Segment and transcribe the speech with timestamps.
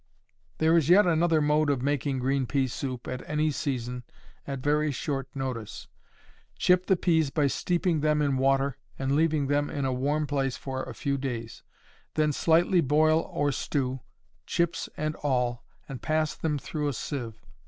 [0.57, 4.01] There is yet another mode of making green pea soup at any season
[4.47, 5.87] at very short notice.
[6.57, 10.57] Chip the peas by steeping them in water and leaving them in a warm place
[10.57, 11.61] for a few days.
[12.15, 13.99] Then slightly boil or stew,
[14.47, 17.39] chips and all, and pass them through a sieve.